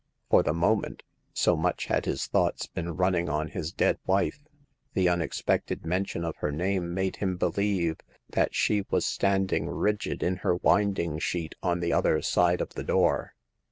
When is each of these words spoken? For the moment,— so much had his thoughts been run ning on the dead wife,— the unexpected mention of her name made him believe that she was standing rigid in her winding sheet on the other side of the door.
For 0.31 0.41
the 0.41 0.51
moment,— 0.55 1.03
so 1.35 1.55
much 1.55 1.85
had 1.85 2.05
his 2.05 2.25
thoughts 2.25 2.65
been 2.65 2.95
run 2.95 3.11
ning 3.11 3.29
on 3.29 3.49
the 3.53 3.73
dead 3.77 3.99
wife,— 4.07 4.39
the 4.95 5.07
unexpected 5.07 5.85
mention 5.85 6.25
of 6.25 6.35
her 6.37 6.51
name 6.51 6.95
made 6.95 7.17
him 7.17 7.37
believe 7.37 7.97
that 8.31 8.55
she 8.55 8.83
was 8.89 9.05
standing 9.05 9.69
rigid 9.69 10.23
in 10.23 10.37
her 10.37 10.55
winding 10.55 11.19
sheet 11.19 11.53
on 11.61 11.81
the 11.81 11.93
other 11.93 12.19
side 12.23 12.61
of 12.61 12.69
the 12.69 12.83
door. 12.83 13.35